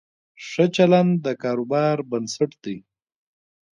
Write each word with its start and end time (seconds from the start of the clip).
ښه 0.47 0.65
چلند 0.75 1.13
د 1.25 1.27
کاروبار 1.43 1.97
بنسټ 2.09 2.51
دی. 2.63 2.77